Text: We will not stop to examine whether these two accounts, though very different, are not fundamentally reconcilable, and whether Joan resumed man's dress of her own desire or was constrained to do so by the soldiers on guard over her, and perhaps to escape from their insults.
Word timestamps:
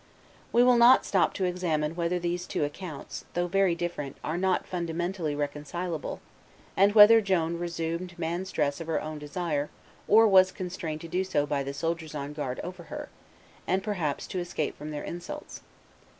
We 0.51 0.63
will 0.63 0.77
not 0.77 1.05
stop 1.05 1.35
to 1.35 1.45
examine 1.45 1.95
whether 1.95 2.17
these 2.17 2.47
two 2.47 2.65
accounts, 2.65 3.25
though 3.35 3.45
very 3.45 3.75
different, 3.75 4.17
are 4.23 4.35
not 4.35 4.65
fundamentally 4.65 5.35
reconcilable, 5.35 6.21
and 6.75 6.95
whether 6.95 7.21
Joan 7.21 7.59
resumed 7.59 8.17
man's 8.17 8.51
dress 8.51 8.81
of 8.81 8.87
her 8.87 8.99
own 8.99 9.19
desire 9.19 9.69
or 10.07 10.27
was 10.27 10.51
constrained 10.51 11.01
to 11.01 11.07
do 11.07 11.23
so 11.23 11.45
by 11.45 11.61
the 11.61 11.71
soldiers 11.71 12.15
on 12.15 12.33
guard 12.33 12.59
over 12.63 12.85
her, 12.85 13.09
and 13.67 13.83
perhaps 13.83 14.25
to 14.29 14.39
escape 14.39 14.75
from 14.75 14.89
their 14.89 15.03
insults. 15.03 15.61